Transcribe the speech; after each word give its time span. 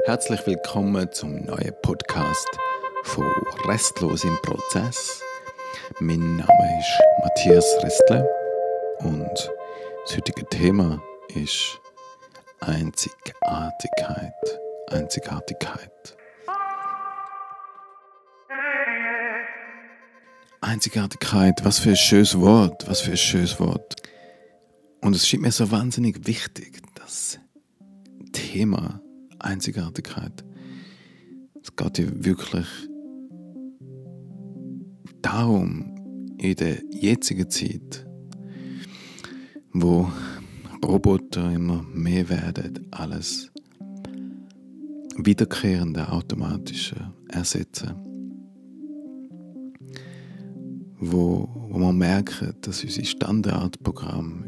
Herzlich 0.00 0.44
willkommen 0.46 1.12
zum 1.12 1.44
neuen 1.44 1.72
Podcast 1.80 2.48
von 3.04 3.30
Restlos 3.66 4.24
im 4.24 4.36
Prozess. 4.42 5.22
Mein 6.00 6.38
Name 6.38 6.78
ist 6.80 7.00
Matthias 7.22 7.64
Restle 7.82 8.28
und 9.00 9.50
das 10.04 10.16
heutige 10.16 10.44
Thema 10.48 11.00
ist 11.28 11.78
Einzigartigkeit. 12.60 14.34
Einzigartigkeit. 14.88 16.16
Einzigartigkeit, 20.60 21.64
was 21.64 21.78
für 21.78 21.90
ein 21.90 21.96
schönes 21.96 22.40
Wort, 22.40 22.88
was 22.88 23.02
für 23.02 23.12
ein 23.12 23.16
schönes 23.16 23.60
Wort. 23.60 23.94
Und 25.00 25.14
es 25.14 25.28
scheint 25.28 25.42
mir 25.42 25.52
so 25.52 25.70
wahnsinnig 25.70 26.26
wichtig, 26.26 26.80
das 26.96 27.38
Thema 28.32 29.00
Einzigartigkeit. 29.42 30.44
Es 31.62 31.74
geht 31.76 31.98
ja 31.98 32.06
wirklich 32.24 32.66
darum, 35.20 35.94
in 36.38 36.56
der 36.56 36.82
jetzigen 36.90 37.48
Zeit, 37.50 38.06
wo 39.72 40.10
Roboter 40.84 41.52
immer 41.52 41.82
mehr 41.82 42.28
werden, 42.28 42.88
alles 42.90 43.50
wiederkehrende 45.16 46.10
automatische 46.10 46.96
ersetzen, 47.28 47.94
wo, 50.98 51.48
wo 51.68 51.78
man 51.78 51.96
merkt, 51.96 52.42
dass 52.62 52.82
unser 52.82 53.04
Standardprogramm, 53.04 54.44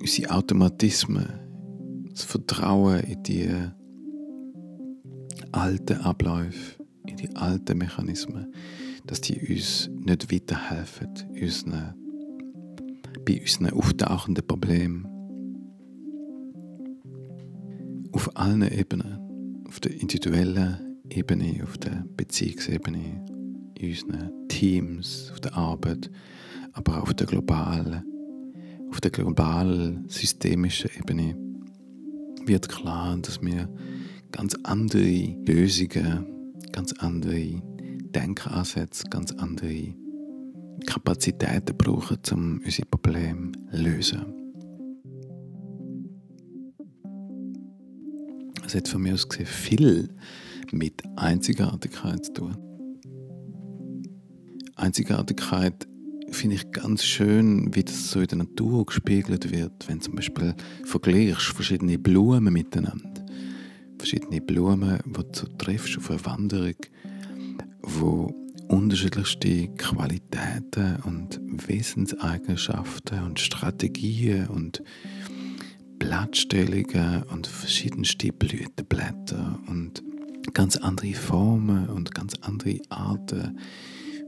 unsere 0.00 0.30
Automatismen, 0.30 1.28
das 2.10 2.24
Vertrauen 2.24 3.00
in 3.00 3.22
die 3.22 3.48
alten 5.52 6.00
Abläufe, 6.00 6.82
in 7.06 7.16
die 7.16 7.34
alten 7.36 7.78
Mechanismen, 7.78 8.52
dass 9.06 9.20
die 9.20 9.38
uns 9.38 9.90
nicht 9.94 10.32
weiterhelfen 10.32 11.08
unseren, 11.40 11.94
bei 13.24 13.40
unseren 13.40 13.70
auftauchenden 13.70 14.46
Problemen. 14.46 15.06
Auf 18.12 18.30
allen 18.36 18.62
Ebenen, 18.62 19.64
auf 19.66 19.80
der 19.80 19.92
individuellen 20.00 20.98
Ebene, 21.10 21.60
auf 21.62 21.78
der 21.78 22.04
Beziehungsebene, 22.16 23.24
in 23.78 23.90
unseren 23.90 24.48
Teams, 24.48 25.30
auf 25.32 25.40
der 25.40 25.54
Arbeit, 25.54 26.10
aber 26.72 26.98
auch 26.98 27.02
auf 27.02 27.14
der 27.14 27.26
globalen 27.26 28.02
auf 28.96 29.00
der 29.02 29.10
globalen 29.10 30.08
systemischen 30.08 30.88
Ebene 30.98 31.36
wird 32.46 32.66
klar, 32.66 33.18
dass 33.18 33.42
wir 33.42 33.68
ganz 34.32 34.56
andere 34.62 35.36
Lösungen, 35.44 36.24
ganz 36.72 36.94
andere 36.94 37.62
Denkansätze, 38.14 39.04
ganz 39.10 39.32
andere 39.32 39.94
Kapazitäten 40.86 41.76
brauchen, 41.76 42.16
um 42.32 42.62
unsere 42.64 42.86
Probleme 42.86 43.52
zu 43.70 43.76
lösen. 43.76 44.24
Es 48.64 48.74
hat 48.74 48.88
von 48.88 49.02
mir 49.02 49.12
aus 49.12 49.28
gesehen 49.28 49.44
viel 49.44 50.08
mit 50.72 51.02
Einzigartigkeit 51.16 52.24
zu 52.24 52.32
tun. 52.32 52.56
Einzigartigkeit 54.76 55.86
finde 56.30 56.56
ich 56.56 56.70
ganz 56.70 57.04
schön, 57.04 57.74
wie 57.74 57.84
das 57.84 58.10
so 58.10 58.20
in 58.20 58.26
der 58.26 58.38
Natur 58.38 58.84
gespiegelt 58.86 59.50
wird, 59.52 59.88
wenn 59.88 60.00
zum 60.00 60.16
Beispiel 60.16 60.54
vergleichst 60.84 61.46
verschiedene 61.46 61.98
Blumen 61.98 62.52
miteinander. 62.52 63.24
Verschiedene 63.98 64.40
Blumen, 64.40 64.98
die 65.04 65.12
du 65.12 65.46
triffst 65.58 65.96
auf 65.98 66.10
einer 66.10 66.24
Wanderung, 66.26 66.76
wo 67.82 68.34
unterschiedlichste 68.68 69.68
Qualitäten 69.76 70.96
und 71.04 71.40
Wesenseigenschaften 71.68 73.22
und 73.22 73.38
Strategien 73.40 74.48
und 74.48 74.82
Blattstellungen 75.98 77.22
und 77.24 77.46
verschiedenste 77.46 78.32
Blütenblätter 78.32 79.58
und 79.68 80.02
ganz 80.52 80.76
andere 80.76 81.14
Formen 81.14 81.88
und 81.88 82.14
ganz 82.14 82.34
andere 82.42 82.80
Arten 82.88 83.58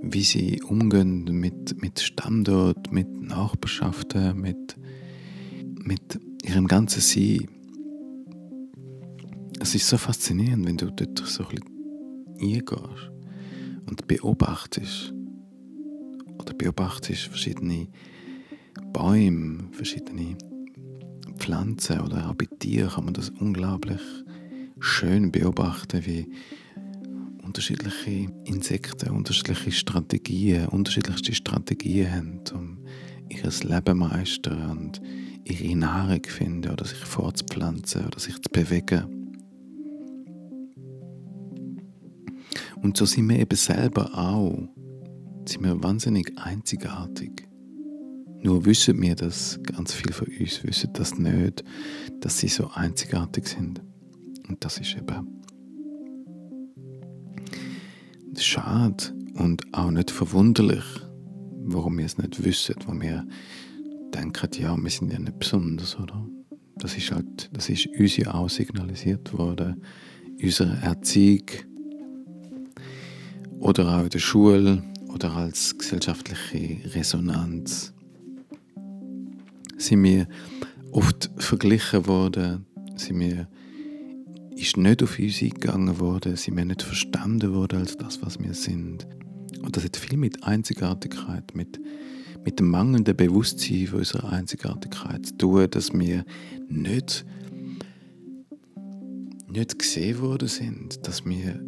wie 0.02 0.22
sie 0.22 0.62
umgehen 0.62 1.24
mit, 1.24 1.80
mit 1.82 2.00
Standort, 2.00 2.92
mit 2.92 3.08
Nachbarschaften, 3.20 4.40
mit, 4.40 4.76
mit 5.84 6.20
ihrem 6.44 6.66
ganzen 6.66 7.00
Sein. 7.00 7.48
Es 9.60 9.74
ist 9.74 9.88
so 9.88 9.98
faszinierend, 9.98 10.66
wenn 10.66 10.76
du 10.76 10.90
dort 10.90 11.18
so 11.18 11.44
ein 11.44 11.48
bisschen 11.48 11.68
eingehst 12.40 13.10
und 13.86 14.06
beobachtest 14.06 15.14
oder 16.38 16.54
beobachtest 16.54 17.22
verschiedene 17.22 17.88
Bäume, 18.92 19.68
verschiedene 19.72 20.36
Pflanzen 21.38 22.00
oder 22.00 22.30
auch 22.30 22.34
bei 22.34 22.46
Tieren 22.58 22.90
kann 22.90 23.04
man 23.04 23.14
das 23.14 23.30
unglaublich 23.30 24.00
schön 24.80 25.32
beobachten, 25.32 26.06
wie 26.06 26.28
unterschiedliche 27.48 28.30
Insekten, 28.44 29.08
unterschiedliche 29.08 29.72
Strategien, 29.72 30.68
unterschiedlichste 30.68 31.34
Strategien 31.34 32.12
haben, 32.12 32.40
um 32.52 32.78
ihr 33.30 33.50
Leben 33.62 33.98
meistern 33.98 34.70
und 34.70 35.00
ihre 35.44 35.74
Nahrung 35.74 36.22
finden 36.24 36.70
oder 36.70 36.84
sich 36.84 36.98
fortzupflanzen 36.98 38.06
oder 38.06 38.18
sich 38.18 38.34
zu 38.34 38.50
bewegen. 38.52 39.34
Und 42.82 42.98
so 42.98 43.06
sind 43.06 43.30
wir 43.30 43.38
eben 43.38 43.56
selber 43.56 44.10
auch, 44.16 44.68
sind 45.46 45.64
wir 45.64 45.82
wahnsinnig 45.82 46.30
einzigartig. 46.36 47.48
Nur 48.42 48.66
wissen 48.66 49.00
wir 49.00 49.16
das, 49.16 49.58
ganz 49.62 49.94
viele 49.94 50.12
von 50.12 50.28
uns 50.28 50.62
wissen 50.64 50.90
das 50.92 51.18
nicht, 51.18 51.64
dass 52.20 52.38
sie 52.38 52.48
so 52.48 52.68
einzigartig 52.74 53.48
sind. 53.48 53.80
Und 54.48 54.62
das 54.62 54.78
ist 54.78 54.94
eben 54.96 55.38
schade 58.44 59.12
und 59.34 59.62
auch 59.72 59.90
nicht 59.90 60.10
verwunderlich, 60.10 60.84
warum 61.64 61.98
wir 61.98 62.06
es 62.06 62.18
nicht 62.18 62.44
wissen, 62.44 62.74
wo 62.86 62.92
wir 63.00 63.26
denken, 64.14 64.48
ja, 64.60 64.76
wir 64.76 64.90
sind 64.90 65.12
ja 65.12 65.18
nicht 65.18 65.38
besonders, 65.38 65.98
oder? 65.98 66.26
Das 66.76 66.96
ist 66.96 67.10
halt, 67.10 67.50
das 67.52 67.68
ist 67.68 67.88
uns 67.98 68.16
ja 68.16 68.34
auch 68.34 68.48
signalisiert 68.48 69.36
worden, 69.36 69.82
unsere 70.40 70.76
Erziehung. 70.78 71.46
Oder 73.58 73.98
auch 73.98 74.04
in 74.04 74.10
der 74.10 74.18
Schule 74.20 74.82
oder 75.12 75.32
als 75.32 75.76
gesellschaftliche 75.76 76.94
Resonanz. 76.94 77.92
Sind 79.76 80.04
wir 80.04 80.28
oft 80.92 81.30
verglichen 81.36 82.06
worden, 82.06 82.66
sind 82.96 83.18
wir 83.18 83.48
ist 84.60 84.76
nicht 84.76 85.02
auf 85.02 85.18
uns 85.18 85.42
eingegangen 85.42 85.98
worden, 86.00 86.36
sind 86.36 86.56
wir 86.56 86.64
nicht 86.64 86.82
verstanden 86.82 87.54
worden 87.54 87.80
als 87.80 87.96
das, 87.96 88.22
was 88.22 88.40
wir 88.40 88.54
sind. 88.54 89.06
Und 89.62 89.76
das 89.76 89.84
hat 89.84 89.96
viel 89.96 90.18
mit 90.18 90.44
Einzigartigkeit, 90.44 91.54
mit, 91.54 91.80
mit 92.44 92.58
dem 92.58 92.70
mangelnden 92.70 93.16
Bewusstsein 93.16 93.86
von 93.86 94.00
unserer 94.00 94.32
Einzigartigkeit 94.32 95.26
zu 95.26 95.38
tun, 95.38 95.70
dass 95.70 95.92
wir 95.92 96.24
nicht, 96.68 97.24
nicht 99.48 99.78
gesehen 99.78 100.20
worden 100.20 100.48
sind, 100.48 101.06
dass 101.06 101.24
wir, 101.24 101.60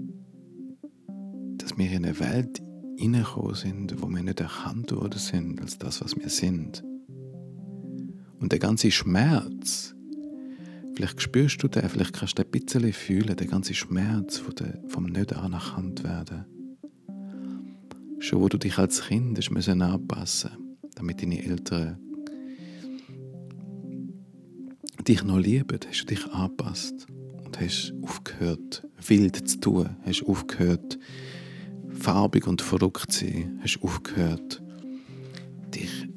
dass 1.59 1.77
wir 1.79 1.91
in 1.91 2.05
eine 2.05 2.19
Welt 2.21 2.62
hineingekommen 2.97 3.55
sind, 3.55 4.03
wo 4.03 4.09
wir 4.09 4.23
nicht 4.23 4.41
erkannt 4.41 4.93
worden 4.93 5.19
sind 5.19 5.61
als 5.61 5.79
das, 5.79 6.03
was 6.03 6.17
wir 6.17 6.29
sind. 6.29 6.83
Und 8.38 8.53
der 8.53 8.59
ganze 8.59 8.91
Schmerz, 8.91 9.94
Vielleicht 11.00 11.23
spürst 11.23 11.62
du 11.62 11.69
den, 11.69 11.88
vielleicht 11.88 12.12
kannst 12.12 12.38
du 12.38 12.43
ein 12.43 12.50
bisschen 12.50 12.93
fühlen, 12.93 13.35
den 13.35 13.49
ganzen 13.49 13.75
Schmerz 13.75 14.37
von 14.37 14.55
der, 14.55 14.79
vom 14.88 15.05
nicht 15.05 15.35
anerkannt 15.35 16.05
werden. 16.05 16.44
Schon 18.19 18.43
wo 18.43 18.50
du 18.50 18.58
dich 18.58 18.76
als 18.76 19.06
Kind 19.06 19.38
hast 19.38 19.50
müssen 19.50 19.81
anpassen 19.81 20.50
damit 20.94 21.23
deine 21.23 21.43
Eltern 21.43 21.97
dich 25.08 25.25
noch 25.25 25.38
lieben, 25.38 25.81
hast 25.88 26.02
du 26.02 26.05
dich 26.05 26.31
angepasst 26.32 27.06
und 27.47 27.58
hast 27.58 27.94
aufgehört, 28.02 28.87
wild 29.06 29.49
zu 29.49 29.58
tun, 29.58 29.97
hast 30.05 30.23
aufgehört, 30.26 30.99
farbig 31.88 32.47
und 32.47 32.61
verrückt 32.61 33.11
zu 33.11 33.25
sein, 33.25 33.58
hast 33.62 33.79
aufgehört, 33.81 34.62
dich 35.75 36.11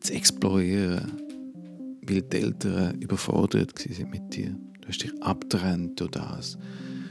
zu 0.00 0.12
explorieren, 0.12 1.25
weil 2.08 2.22
die 2.22 2.36
Eltern 2.36 3.00
überfordert 3.00 3.72
waren 3.74 4.10
mit 4.10 4.34
dir. 4.34 4.56
Du 4.80 4.88
hast 4.88 5.02
dich 5.02 5.22
abtrennt 5.22 6.00
durch 6.00 6.10
das 6.10 6.58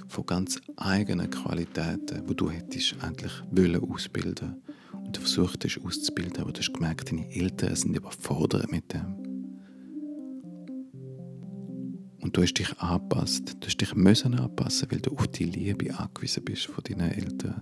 von 0.08 0.26
ganz 0.26 0.62
eigenen 0.78 1.30
Qualitäten, 1.30 2.24
wo 2.28 2.34
du 2.34 2.50
hättest 2.50 2.96
eigentlich 3.02 3.34
wollen 3.52 3.82
ausbilden 3.92 4.62
und 4.94 5.16
du 5.16 5.22
versucht 5.22 5.64
hast 5.66 5.80
auszubilden, 5.84 6.42
aber 6.42 6.52
du 6.52 6.60
hast 6.60 6.74
gemerkt, 6.74 7.12
deine 7.12 7.30
Eltern 7.34 7.76
sind 7.76 7.96
überfordert 7.96 8.72
mit 8.72 8.94
dem. 8.94 9.26
Und 12.22 12.36
du 12.36 12.42
hast 12.42 12.54
dich 12.54 12.80
angepasst, 12.80 13.56
du 13.60 13.68
hast 13.68 13.78
dich 13.78 13.94
müssen 13.94 14.34
anpassen, 14.36 14.88
weil 14.90 15.00
du 15.00 15.12
auf 15.12 15.28
die 15.28 15.44
Liebe 15.44 15.98
angewiesen 15.98 16.44
bist 16.44 16.66
von 16.66 16.84
deinen 16.84 17.12
Eltern. 17.12 17.62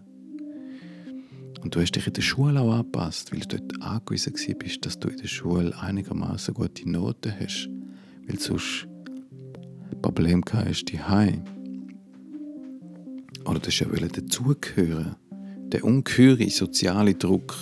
Und 1.63 1.73
du 1.73 1.79
hast 1.79 1.95
dich 1.95 2.05
in 2.05 2.13
der 2.13 2.21
Schule 2.21 2.59
auch 2.59 2.73
angepasst, 2.73 3.31
weil 3.31 3.39
du 3.39 3.57
dort 3.57 3.81
angewiesen 3.81 4.33
bist, 4.59 4.85
dass 4.85 4.99
du 4.99 5.07
in 5.07 5.17
der 5.17 5.27
Schule 5.27 5.73
einigermaßen 5.79 6.53
gute 6.53 6.89
Noten 6.89 7.33
hast, 7.39 7.69
weil 8.27 8.37
sonst 8.37 8.87
Probleme 10.01 10.41
hast, 10.51 10.85
die 10.85 10.99
Heim. 10.99 11.43
Oder 13.45 13.59
du 13.59 13.69
ja 13.69 13.87
dazugehören. 13.87 15.15
Der 15.67 15.85
ungeheure 15.85 16.49
soziale 16.49 17.15
Druck, 17.15 17.55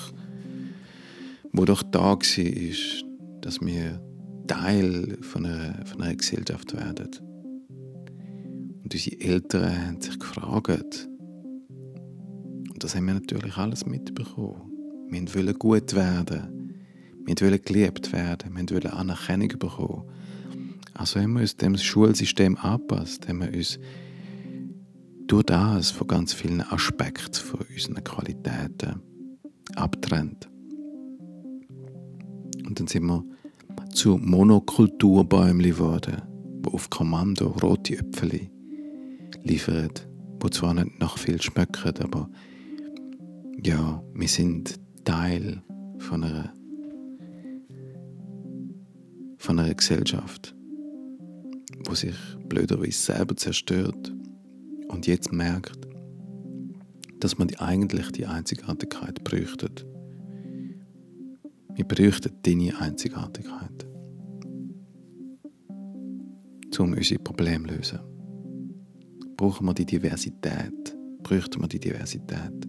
wo 1.53 1.65
doch 1.65 1.83
da 1.83 2.13
war, 2.13 2.19
dass 3.41 3.61
wir 3.61 4.01
Teil 4.47 5.17
von 5.21 5.45
einer, 5.45 5.85
von 5.85 6.01
einer 6.01 6.15
Gesellschaft 6.15 6.75
werden. 6.75 7.11
Und 8.83 8.93
unsere 8.93 9.21
Eltern 9.21 9.87
haben 9.87 10.01
sich 10.01 10.19
gefragt, 10.19 11.07
das 12.83 12.95
haben 12.95 13.05
wir 13.05 13.13
natürlich 13.13 13.57
alles 13.57 13.85
mitbekommen. 13.85 14.71
Wir 15.09 15.35
wollen 15.35 15.59
gut 15.59 15.93
werden. 15.93 16.73
Wir 17.25 17.35
wollen 17.39 17.61
geliebt 17.63 18.11
werden. 18.11 18.55
Wir 18.55 18.69
wollen 18.69 18.93
Anerkennung 18.93 19.49
bekommen. 19.49 20.03
Also 20.93 21.19
haben 21.19 21.33
wir 21.33 21.41
uns 21.41 21.55
dem 21.55 21.77
Schulsystem 21.77 22.57
angepasst, 22.57 23.27
haben 23.27 23.41
wir 23.41 23.53
uns 23.53 23.79
durch 25.27 25.43
das 25.43 25.91
von 25.91 26.07
ganz 26.07 26.33
vielen 26.33 26.61
Aspekten 26.61 27.33
von 27.33 27.61
unseren 27.61 28.03
Qualitäten 28.03 28.99
abtrennt. 29.75 30.49
Und 32.67 32.79
dann 32.79 32.87
sind 32.87 33.05
wir 33.05 33.23
zu 33.93 34.17
Monokulturbäumchen 34.17 35.71
geworden, 35.71 36.21
wo 36.63 36.71
auf 36.71 36.89
Kommando 36.89 37.47
rote 37.47 37.97
Äpfel 37.97 38.49
liefern, 39.43 39.91
wo 40.39 40.49
zwar 40.49 40.73
nicht 40.73 40.99
nach 40.99 41.17
viel 41.17 41.41
schmecken, 41.41 41.93
aber 42.01 42.29
ja, 43.59 44.03
wir 44.13 44.27
sind 44.27 44.79
Teil 45.03 45.61
von 45.99 46.23
einer, 46.23 46.53
von 49.37 49.59
einer 49.59 49.73
Gesellschaft, 49.73 50.55
wo 51.85 51.95
sich 51.95 52.15
blöderweise 52.47 52.91
selber 52.91 53.35
zerstört 53.35 54.13
und 54.87 55.07
jetzt 55.07 55.31
merkt, 55.31 55.87
dass 57.19 57.37
man 57.37 57.53
eigentlich 57.55 58.11
die 58.11 58.25
Einzigartigkeit 58.25 59.23
bräuchte. 59.23 59.69
Wir 61.75 61.85
bräuchten 61.85 62.33
deine 62.43 62.79
Einzigartigkeit, 62.79 63.87
um 66.79 66.93
unsere 66.93 67.19
Probleme 67.19 67.67
zu 67.67 67.75
lösen. 67.75 67.99
Brauchen 69.37 69.65
wir 69.67 69.73
die 69.73 69.85
Diversität, 69.85 70.95
bräuchten 71.23 71.61
wir 71.61 71.67
die 71.67 71.79
Diversität 71.79 72.67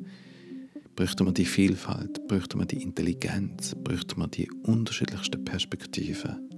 bräuchten 1.03 1.27
wir 1.27 1.33
die 1.33 1.45
Vielfalt, 1.45 2.29
bräuchten 2.29 2.61
wir 2.61 2.65
die 2.65 2.81
Intelligenz, 2.81 3.75
bräuchten 3.75 4.21
wir 4.21 4.29
die 4.29 4.49
unterschiedlichsten 4.63 5.45
Perspektiven. 5.45 6.49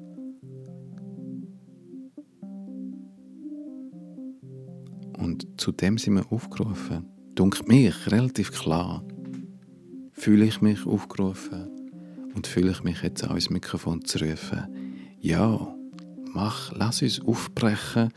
Und 5.17 5.47
zu 5.59 5.73
dem 5.73 5.97
sind 5.97 6.17
wir 6.17 6.31
aufgerufen. 6.31 7.07
Dunkt 7.35 7.67
mich 7.69 7.95
relativ 8.13 8.53
klar. 8.53 9.03
Fühle 10.13 10.45
ich 10.45 10.61
mich 10.61 10.85
aufgerufen 10.85 11.71
und 12.35 12.47
fühle 12.47 12.73
ich 12.73 12.85
mich 12.85 13.01
jetzt 13.01 13.27
auch 13.27 13.37
ins 13.37 13.49
Mikrofon 13.49 14.05
zu 14.05 14.19
rufen. 14.19 14.67
Ja, 15.21 15.75
mach, 16.35 16.71
lass 16.73 17.01
uns 17.01 17.19
aufbrechen 17.23 18.11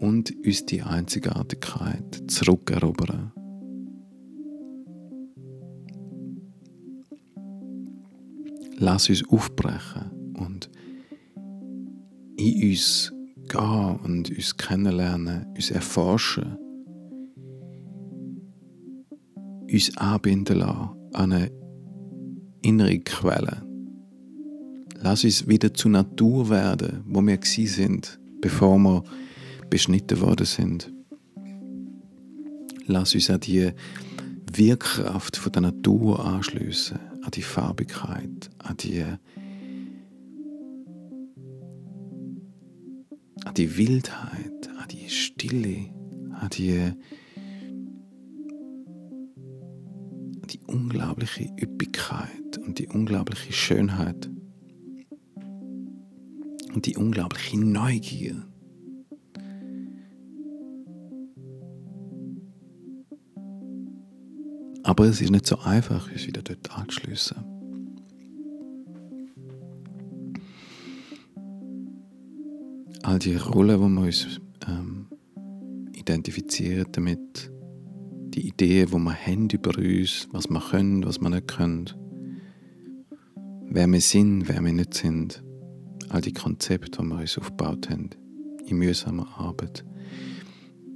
und 0.00 0.34
uns 0.44 0.66
die 0.66 0.82
Einzigartigkeit 0.82 2.24
zurückerobern. 2.26 3.30
Lass 8.78 9.08
uns 9.08 9.28
aufbrechen 9.28 10.34
und 10.34 10.70
in 12.36 12.70
uns 12.70 13.12
gehen 13.48 13.96
und 14.04 14.30
uns 14.30 14.56
kennenlernen, 14.56 15.46
uns 15.54 15.70
erforschen, 15.70 16.56
uns 19.70 19.96
anbinden 19.96 20.58
lassen 20.58 20.90
an 21.12 21.32
eine 21.32 21.50
innere 22.62 22.98
Quelle. 23.00 23.62
Lass 25.00 25.24
uns 25.24 25.46
wieder 25.46 25.72
zur 25.74 25.92
Natur 25.92 26.48
werden, 26.50 27.02
wo 27.06 27.20
wir 27.22 27.38
sind, 27.42 28.18
bevor 28.40 28.78
wir 28.78 29.04
beschnitten 29.70 30.20
worden 30.20 30.46
sind. 30.46 30.92
Lass 32.86 33.14
uns 33.14 33.30
an 33.30 33.40
die 33.40 33.70
Wirkkraft 34.52 35.36
von 35.36 35.52
der 35.52 35.62
Natur 35.62 36.24
anschliessen 36.24 36.98
an 37.28 37.32
die 37.32 37.42
Farbigkeit, 37.42 38.48
an 38.56 38.76
die, 38.78 39.02
an 43.44 43.54
die 43.54 43.76
Wildheit, 43.76 44.70
an 44.78 44.88
die 44.90 45.10
Stille, 45.10 45.90
an 46.40 46.48
die, 46.48 46.78
an 46.78 46.96
die 50.48 50.60
unglaubliche 50.66 51.50
Üppigkeit 51.60 52.56
und 52.64 52.78
die 52.78 52.88
unglaubliche 52.88 53.52
Schönheit 53.52 54.30
und 56.72 56.86
die 56.86 56.96
unglaubliche 56.96 57.60
Neugier 57.60 58.42
Aber 64.88 65.04
es 65.04 65.20
ist 65.20 65.30
nicht 65.30 65.46
so 65.46 65.58
einfach, 65.58 66.10
uns 66.10 66.26
wieder 66.26 66.40
dort 66.40 66.74
anzuschliessen. 66.74 67.36
All 73.02 73.18
die 73.18 73.36
Rollen, 73.36 73.78
die 73.82 73.86
wir 73.86 74.06
uns 74.06 74.40
ähm, 74.66 75.08
identifizieren 75.92 76.86
damit, 76.92 77.52
die 78.30 78.48
Ideen, 78.48 78.86
die 78.86 78.96
wir 78.96 79.14
haben 79.14 79.50
über 79.50 79.76
uns, 79.76 80.26
was 80.32 80.48
wir 80.48 80.58
können, 80.58 81.04
was 81.04 81.20
wir 81.20 81.28
nicht 81.28 81.48
können, 81.48 81.90
wer 83.66 83.86
wir 83.88 84.00
sind, 84.00 84.48
wer 84.48 84.64
wir 84.64 84.72
nicht 84.72 84.94
sind, 84.94 85.44
all 86.08 86.22
die 86.22 86.32
Konzepte, 86.32 87.02
die 87.02 87.06
wir 87.06 87.16
uns 87.18 87.36
aufgebaut 87.36 87.90
haben, 87.90 88.08
in 88.64 88.78
mühsamer 88.78 89.28
Arbeit, 89.36 89.84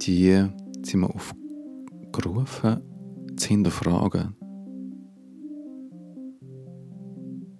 die 0.01 0.47
sind 0.81 1.01
wir 1.01 1.13
aufgerufen, 1.13 2.81
zu 3.37 3.47
hinterfragen. 3.47 4.35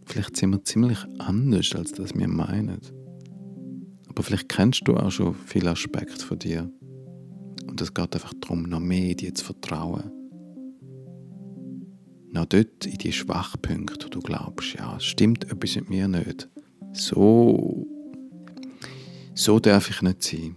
Vielleicht 0.05 0.37
sind 0.37 0.51
wir 0.51 0.63
ziemlich 0.63 0.99
anders, 1.19 1.73
als 1.75 1.91
das 1.91 2.13
wir 2.13 2.27
meinen. 2.27 2.81
Aber 4.09 4.21
vielleicht 4.21 4.49
kennst 4.49 4.87
du 4.87 4.95
auch 4.95 5.09
schon 5.09 5.33
viele 5.33 5.71
Aspekte 5.71 6.23
von 6.23 6.37
dir. 6.37 6.71
Und 7.67 7.81
es 7.81 7.93
geht 7.93 8.13
einfach 8.13 8.33
darum, 8.39 8.63
noch 8.63 8.79
mehr 8.79 9.15
dir 9.15 9.33
zu 9.33 9.45
vertrauen. 9.45 10.11
Noch 12.31 12.45
dort 12.45 12.85
in 12.85 12.97
die 12.97 13.11
Schwachpunkte, 13.11 14.05
wo 14.05 14.09
du 14.09 14.19
glaubst, 14.19 14.75
ja, 14.75 14.97
es 14.97 15.05
stimmt 15.05 15.45
etwas 15.51 15.75
mit 15.75 15.89
mir 15.89 16.07
nicht. 16.07 16.49
So, 16.91 17.87
so 19.33 19.59
darf 19.59 19.89
ich 19.89 20.01
nicht 20.01 20.21
sein. 20.21 20.55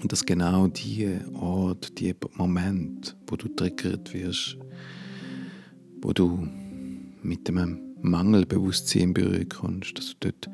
Und 0.00 0.12
dass 0.12 0.24
genau 0.24 0.68
die 0.68 1.18
Ort, 1.34 1.98
die 1.98 2.14
Moment, 2.36 3.16
wo 3.26 3.36
du 3.36 3.48
triggert 3.48 4.14
wirst, 4.14 4.56
wo 6.00 6.12
du 6.12 6.48
mit 7.22 7.48
dem 7.48 7.96
Mangelbewusstsein 8.00 9.02
in 9.02 9.14
Berührung 9.14 9.48
kommst, 9.48 9.98
dass 9.98 10.10
du 10.10 10.30
dort 10.30 10.48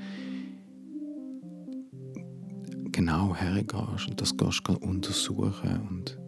genau 2.92 3.34
hergehst 3.34 4.08
und 4.08 4.20
das 4.20 4.36
gehst 4.36 4.68
untersuchen 4.68 5.80
und 5.90 6.18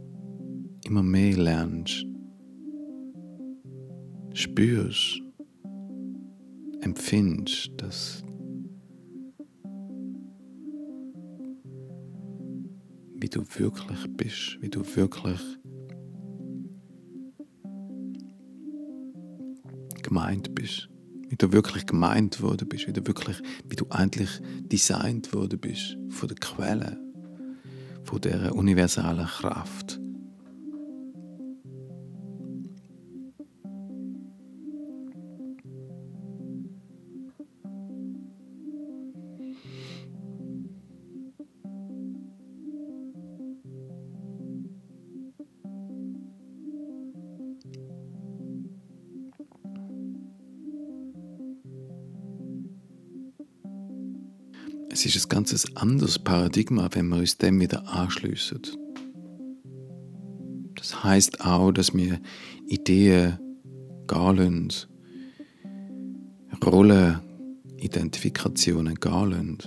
immer 0.84 1.02
mehr 1.02 1.36
lernst, 1.36 2.04
spürst, 4.34 5.22
empfindest, 6.82 7.70
dass 7.78 8.25
wie 13.26 13.30
du 13.30 13.44
wirklich 13.58 14.06
bist, 14.16 14.56
wie 14.60 14.68
du 14.68 14.86
wirklich 14.94 15.40
gemeint 20.04 20.54
bist, 20.54 20.88
wie 21.28 21.34
du 21.34 21.50
wirklich 21.50 21.86
gemeint 21.86 22.40
worden 22.40 22.68
bist, 22.68 22.86
wie 22.86 22.92
du 22.92 23.04
wirklich, 23.04 23.42
wie 23.68 23.74
du 23.74 23.86
eigentlich 23.90 24.30
designt 24.60 25.34
worden 25.34 25.58
bist 25.58 25.96
von 26.10 26.28
der 26.28 26.36
Quelle, 26.36 27.00
von 28.04 28.20
der 28.20 28.54
universalen 28.54 29.26
Kraft. 29.26 29.98
Es 54.98 55.04
ist 55.04 55.26
ein 55.26 55.28
ganz 55.28 55.66
anderes 55.74 56.18
Paradigma, 56.18 56.88
wenn 56.92 57.10
wir 57.10 57.18
uns 57.18 57.36
dem 57.36 57.60
wieder 57.60 57.86
anschliessen. 57.86 58.62
Das 60.74 61.04
heißt 61.04 61.42
auch, 61.42 61.70
dass 61.70 61.92
wir 61.92 62.18
Ideen 62.66 63.38
gehen 64.08 64.72
Rollenidentifikationen 66.64 68.94
gehen 68.94 69.58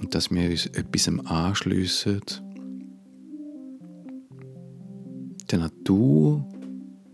und 0.00 0.12
dass 0.12 0.32
wir 0.32 0.50
uns 0.50 0.66
etwas 0.66 1.08
anschliessen, 1.26 2.20
der 5.52 5.60
Natur, 5.60 6.44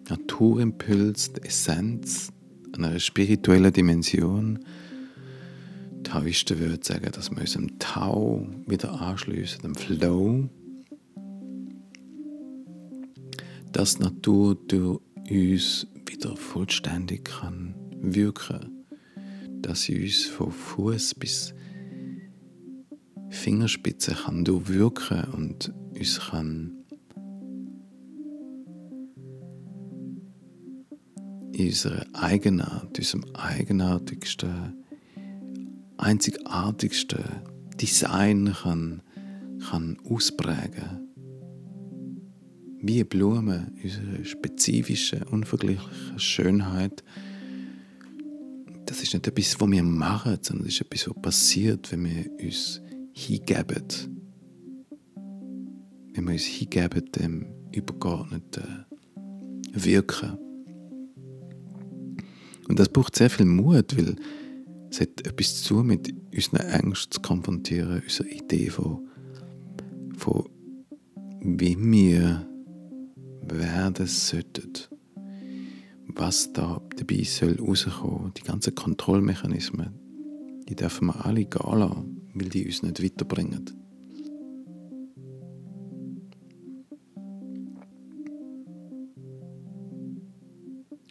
Naturimpuls, 0.08 1.34
der 1.34 1.44
Essenz 1.44 2.32
einer 2.72 2.98
spirituellen 2.98 3.70
Dimension. 3.70 4.60
Taoisten 6.08 6.58
würden 6.58 6.82
sagen, 6.82 7.12
dass 7.12 7.30
wir 7.30 7.38
uns 7.38 7.52
dem 7.52 7.78
Tau 7.78 8.46
wieder 8.66 8.98
anschliessen, 8.98 9.60
dem 9.60 9.74
Flow. 9.74 10.48
Dass 13.72 13.96
die 13.96 14.04
Natur 14.04 14.54
durch 14.54 15.00
uns 15.30 15.86
wieder 16.06 16.34
vollständig 16.34 17.26
kann 17.26 17.74
wirken, 18.00 18.86
dass 19.60 19.82
sie 19.82 20.02
uns 20.02 20.24
von 20.24 20.50
Fuß 20.50 21.14
bis 21.16 21.52
Fingerspitze 23.28 24.14
kann 24.14 24.44
durchwirken 24.44 25.24
und 25.34 25.74
uns 25.94 26.20
kann 26.30 26.72
in 31.52 31.66
unserer 31.66 32.06
Eigenart, 32.14 32.96
unserem 32.96 33.24
eigenartigsten, 33.34 34.87
einzigartigsten 35.98 37.24
Design 37.80 38.54
kann, 38.62 39.02
kann 39.68 39.98
ausprägen. 40.08 41.08
Wie 42.80 42.94
eine 42.94 43.04
Blume, 43.04 43.72
unsere 43.82 44.24
spezifische, 44.24 45.24
unvergleichliche 45.30 46.18
Schönheit, 46.18 47.02
das 48.86 49.02
ist 49.02 49.12
nicht 49.12 49.26
etwas, 49.26 49.60
was 49.60 49.70
wir 49.70 49.82
machen, 49.82 50.38
sondern 50.40 50.66
das 50.66 50.74
ist 50.74 50.80
etwas, 50.80 51.08
was 51.08 51.22
passiert, 51.22 51.92
wenn 51.92 52.04
wir 52.04 52.30
uns 52.42 52.80
hingeben. 53.12 53.84
Wenn 56.14 56.24
wir 56.24 56.32
uns 56.32 56.44
hingeben 56.44 57.04
dem 57.12 57.46
übergeordneten 57.72 58.86
Wirken. 59.72 60.38
Und 62.68 62.78
das 62.78 62.88
braucht 62.88 63.16
sehr 63.16 63.30
viel 63.30 63.46
Mut, 63.46 63.96
weil 63.96 64.16
es 64.90 65.00
hat 65.00 65.26
etwas 65.26 65.62
zu 65.62 65.74
tun 65.74 65.86
mit 65.88 66.14
unseren 66.34 66.66
Ängsten 66.66 67.12
zu 67.12 67.20
konfrontieren, 67.20 68.02
unserer 68.02 68.28
Idee 68.28 68.70
von, 68.70 69.08
von 70.16 70.48
wie 71.40 71.76
wir 71.78 72.46
werden 73.42 74.06
sollten. 74.06 74.72
Was 76.06 76.52
da 76.52 76.80
dabei 76.96 77.22
soll 77.22 77.56
rauskommen, 77.60 78.32
die 78.34 78.42
ganzen 78.42 78.74
Kontrollmechanismen, 78.74 79.94
die 80.68 80.74
dürfen 80.74 81.08
wir 81.08 81.24
alle 81.24 81.44
gehen 81.44 81.78
lassen, 81.78 82.30
weil 82.34 82.48
die 82.48 82.66
uns 82.66 82.82
nicht 82.82 83.02
weiterbringen. 83.02 83.70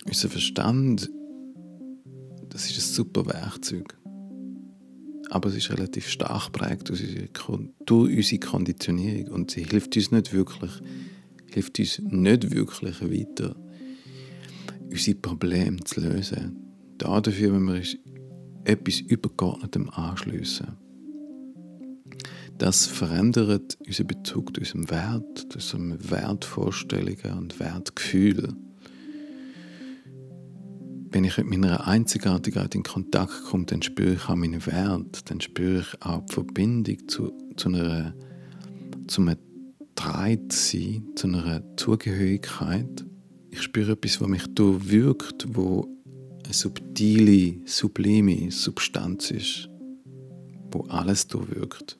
Unser 0.05 0.29
Verstand 0.29 1.09
super 2.97 3.27
Werkzeug. 3.27 3.95
Aber 5.29 5.49
es 5.49 5.55
ist 5.55 5.69
relativ 5.69 6.07
stark 6.09 6.51
geprägt 6.51 6.89
durch 6.89 7.03
unsere 8.15 8.39
Konditionierung 8.39 9.33
und 9.33 9.51
sie 9.51 9.63
hilft 9.63 9.95
uns 9.95 10.11
nicht 10.11 10.33
wirklich, 10.33 10.71
hilft 11.53 11.77
uns 11.79 11.99
nicht 11.99 12.51
wirklich 12.51 13.01
weiter, 13.01 13.55
unsere 14.89 15.17
Probleme 15.17 15.77
zu 15.83 16.01
lösen. 16.01 16.57
Dafür 16.97 17.53
wenn 17.53 17.65
wir 17.65 17.83
etwas 18.63 19.01
Übergeordnetem 19.01 19.89
anschliessen. 19.91 20.77
Das 22.57 22.87
verändert 22.87 23.77
unseren 23.85 24.07
Bezug 24.07 24.55
zu 24.55 24.61
unserem 24.61 24.89
Wert, 24.89 25.37
zu 25.49 25.57
unseren 25.57 26.09
Wertvorstellungen 26.09 27.37
und 27.37 27.59
Wertgefühlen 27.59 28.66
wenn 31.17 31.23
ich 31.23 31.37
mit 31.37 31.47
meiner 31.47 31.87
Einzigartigkeit 31.87 32.75
in 32.75 32.83
Kontakt 32.83 33.45
komme, 33.45 33.65
dann 33.65 33.81
spüre 33.81 34.13
ich 34.13 34.29
auch 34.29 34.35
meinen 34.35 34.63
Wert, 34.67 35.27
dann 35.31 35.41
spüre 35.41 35.79
ich 35.79 36.01
auch 36.03 36.23
die 36.27 36.33
Verbindung 36.35 37.07
zu, 37.07 37.33
zu 37.55 37.69
einer, 37.69 38.13
zu 39.07 39.21
einem 39.21 39.37
Treitsein, 39.95 41.07
zu 41.15 41.25
einer 41.25 41.63
Zugehörigkeit. 41.75 43.03
Ich 43.49 43.63
spüre 43.63 43.93
etwas, 43.93 44.21
was 44.21 44.27
mich 44.27 44.45
durchwirkt, 44.53 45.47
wo 45.55 45.87
eine 46.43 46.53
subtile, 46.53 47.61
sublime 47.65 48.51
Substanz 48.51 49.31
ist, 49.31 49.69
wo 50.71 50.81
alles 50.81 51.27
durchwirkt. 51.27 51.97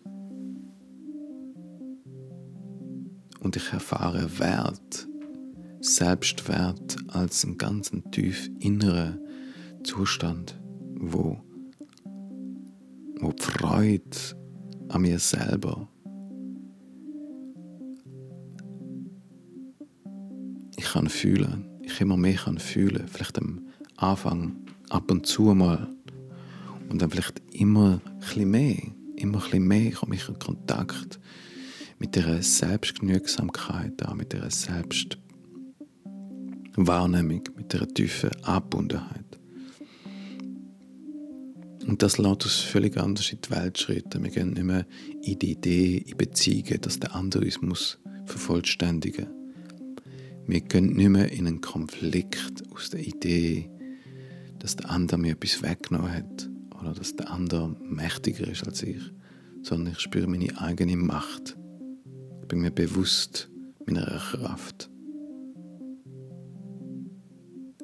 Und 3.39 3.55
ich 3.55 3.73
erfahre 3.73 4.29
Wert 4.37 5.07
Selbstwert 5.79 6.97
als 7.07 7.45
einen 7.45 7.57
ganz 7.57 7.91
tief 8.11 8.49
inneren 8.59 9.19
Zustand, 9.83 10.59
wo, 10.95 11.39
wo 13.19 13.31
die 13.31 13.43
Freude 13.43 14.17
an 14.89 15.01
mir 15.01 15.19
selber 15.19 15.87
ich 20.77 20.93
kann 20.93 21.09
fühlen, 21.09 21.65
ich 21.81 21.99
immer 21.99 22.17
mehr 22.17 22.35
kann 22.35 22.57
fühlen, 22.57 23.07
vielleicht 23.07 23.37
am 23.39 23.67
Anfang 23.97 24.55
ab 24.89 25.11
und 25.11 25.25
zu 25.25 25.53
mal. 25.53 25.89
Und 26.89 27.01
dann 27.01 27.09
vielleicht 27.09 27.41
immer 27.51 27.99
ein 28.37 28.49
mehr, 28.49 28.77
immer 29.17 29.43
ein 29.51 29.63
mehr 29.63 29.91
komme 29.91 30.15
ich 30.15 30.29
in 30.29 30.39
Kontakt 30.39 31.19
mit 31.99 32.15
der 32.15 32.41
Selbstgenügsamkeit, 32.41 34.01
mit 34.15 34.31
der 34.31 34.49
Selbst 34.49 35.17
Wahrnehmung, 36.77 37.41
mit 37.55 37.73
einer 37.73 37.87
tiefen 37.87 38.29
Angebundenheit. 38.43 39.25
Und 41.87 42.03
das 42.03 42.17
lässt 42.17 42.43
uns 42.43 42.57
völlig 42.57 42.97
anders 42.97 43.31
in 43.31 43.39
die 43.41 43.49
Welt 43.49 43.79
schreiten. 43.79 44.23
Wir 44.23 44.29
gehen 44.29 44.51
nicht 44.51 44.63
mehr 44.63 44.85
in 45.23 45.39
die 45.39 45.51
Idee, 45.53 45.97
in 45.97 46.17
Beziehungen, 46.17 46.81
dass 46.81 46.99
der 46.99 47.15
andere 47.15 47.45
uns 47.45 47.61
muss 47.61 47.99
vervollständigen 48.25 49.27
Wir 50.45 50.61
gehen 50.61 50.93
nicht 50.93 51.09
mehr 51.09 51.31
in 51.31 51.47
einen 51.47 51.61
Konflikt 51.61 52.63
aus 52.75 52.89
der 52.89 52.99
Idee, 52.99 53.69
dass 54.59 54.75
der 54.75 54.91
andere 54.91 55.17
mir 55.17 55.31
etwas 55.31 55.63
weggenommen 55.63 56.13
hat 56.13 56.49
oder 56.79 56.93
dass 56.93 57.15
der 57.15 57.31
andere 57.31 57.75
mächtiger 57.81 58.47
ist 58.47 58.65
als 58.67 58.83
ich, 58.83 59.01
sondern 59.63 59.93
ich 59.93 59.99
spüre 59.99 60.27
meine 60.27 60.59
eigene 60.61 60.95
Macht. 60.95 61.57
Ich 62.41 62.47
bin 62.49 62.59
mir 62.59 62.71
bewusst 62.71 63.49
meiner 63.85 64.05
Kraft. 64.05 64.89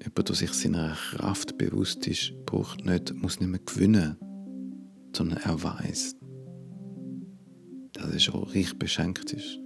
Jemand, 0.04 0.28
der 0.28 0.36
sich 0.36 0.52
seiner 0.52 0.98
Kraft 1.12 1.58
bewusst 1.58 2.06
ist, 2.08 2.34
braucht 2.46 2.86
nicht, 2.86 3.14
muss 3.14 3.40
nicht 3.40 3.50
mehr 3.50 3.62
gewinnen, 3.66 4.18
sondern 5.16 5.38
er 5.40 5.64
weiß, 5.64 6.18
dass 7.94 8.12
er 8.12 8.20
schon 8.20 8.44
reich 8.44 8.78
beschenkt 8.78 9.32
ist. 9.32 9.60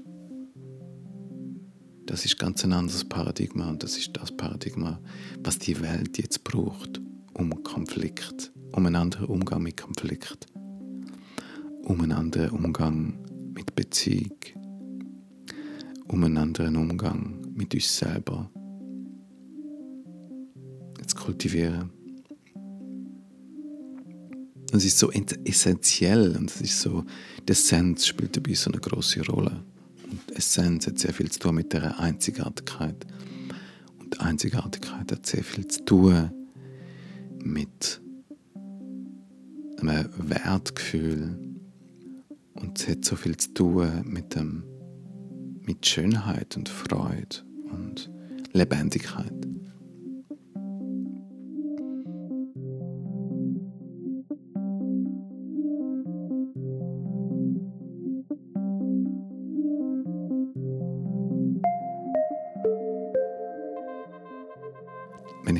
Das 2.06 2.24
ist 2.24 2.38
ganz 2.38 2.63
ein 2.63 2.74
anderes 2.74 3.03
Paradigma 3.03 3.67
und 3.67 3.82
das 3.82 3.98
ist 3.98 4.15
das 4.15 4.32
Paradigma, 4.32 5.01
was 5.44 5.58
die 5.58 5.82
Welt 5.82 6.20
jetzt 6.20 6.44
braucht, 6.44 7.01
um 7.34 7.63
Konflikt, 7.63 8.51
um 8.74 8.86
einen 8.86 8.96
anderen 8.96 9.25
Umgang 9.25 9.63
mit 9.63 9.77
Konflikt, 9.77 10.46
um 11.84 12.00
einen 12.01 12.12
anderen 12.12 12.51
Umgang 12.51 13.17
mit 13.56 13.74
Beziehung, 13.74 14.38
um 16.08 16.24
einen 16.24 16.38
anderen 16.38 16.75
Umgang 16.75 17.41
mit 17.56 17.74
uns 17.74 17.98
selber 17.98 18.51
kultivieren. 21.27 21.89
Das 24.72 24.86
ist 24.86 24.98
so 24.98 25.12
essentiell 25.12 26.38
und 26.38 26.50
das 26.50 26.62
ist 26.62 26.79
so, 26.79 27.03
die 27.46 27.51
Essenz 27.51 28.05
spielt 28.05 28.38
dabei 28.38 28.53
so 28.53 28.72
eine 28.72 28.79
große 28.79 29.25
Rolle. 29.25 29.63
Und 30.10 30.38
Essenz 30.38 30.88
hat 30.88 31.00
sehr 31.00 31.13
viel 31.13 31.29
zu 31.29 31.39
tun 31.39 31.55
mit 31.55 31.74
der 31.74 32.00
Einzigartigkeit. 32.00 33.05
Und 34.00 34.22
Einzigartigkeit 34.22 35.12
hat 35.12 35.25
sehr 35.25 35.43
viel 35.43 35.67
zu 35.67 35.84
tun 35.84 36.31
mit 37.43 38.00
einem 39.81 40.10
Wertgefühl. 40.17 41.38
Und 42.53 42.79
es 42.79 42.88
hat 42.88 43.03
so 43.03 43.17
viel 43.17 43.36
zu 43.36 43.53
tun 43.53 44.03
mit, 44.05 44.34
dem, 44.34 44.63
mit 45.65 45.86
Schönheit 45.86 46.55
und 46.55 46.69
Freude 46.69 47.43
und 47.69 48.10
Lebendigkeit. 48.53 49.47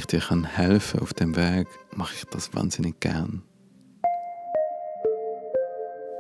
Dir 0.06 0.20
kann 0.20 0.44
helfen 0.44 1.00
auf 1.00 1.14
dem 1.14 1.36
Weg, 1.36 1.68
mache 1.96 2.14
ich 2.16 2.26
das 2.26 2.54
wahnsinnig 2.54 3.00
gern. 3.00 3.42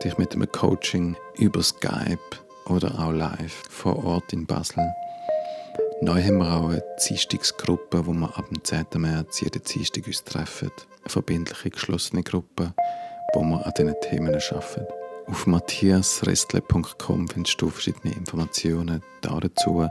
Dich 0.03 0.17
mit 0.17 0.33
einem 0.33 0.51
Coaching 0.51 1.15
über 1.37 1.61
Skype 1.61 2.17
oder 2.65 2.99
auch 2.99 3.11
live 3.11 3.63
vor 3.69 4.03
Ort 4.03 4.33
in 4.33 4.45
Basel. 4.45 4.83
Neu 6.01 6.21
haben 6.21 6.37
wir 6.37 6.51
auch 6.51 6.69
eine 6.69 6.83
Dienstagsgruppe, 7.07 8.05
wo 8.05 8.13
wir 8.13 8.37
ab 8.37 8.47
dem 8.49 8.63
10. 8.63 8.85
März 8.97 9.41
jeden 9.41 9.63
Dienstag 9.63 10.07
uns 10.07 10.23
treffen. 10.23 10.71
Eine 11.01 11.09
verbindliche, 11.09 11.71
geschlossene 11.71 12.23
Gruppe, 12.23 12.73
wo 13.33 13.41
wir 13.41 13.65
an 13.65 13.73
diesen 13.77 13.95
Themen 14.01 14.35
arbeiten. 14.35 14.87
Auf 15.27 15.45
matthiasrestle.com 15.45 17.27
findest 17.27 17.61
du 17.61 17.69
verschiedene 17.69 18.13
Informationen 18.13 19.01
dazu. 19.21 19.89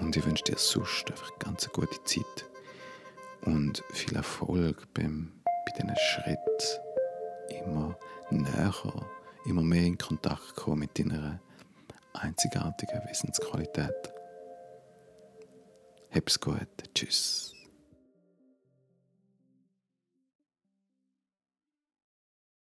Und 0.00 0.16
ich 0.16 0.24
wünsche 0.26 0.44
dir 0.44 0.58
sonst 0.58 1.10
einfach 1.10 1.38
ganz 1.38 1.64
eine 1.64 1.72
gute 1.72 2.02
Zeit 2.04 2.46
und 3.42 3.82
viel 3.92 4.16
Erfolg 4.16 4.86
beim, 4.94 5.32
bei 5.44 5.72
diesen 5.72 5.96
Schritten 5.96 7.64
immer 7.64 7.98
näher, 8.30 8.74
immer 9.44 9.62
mehr 9.62 9.84
in 9.84 9.98
Kontakt 9.98 10.54
kommen 10.56 10.80
mit 10.80 10.98
deiner 10.98 11.40
einzigartigen 12.12 13.00
Wissensqualität. 13.08 14.12
Hab's 16.10 16.40
gut. 16.40 16.68
Tschüss. 16.94 17.55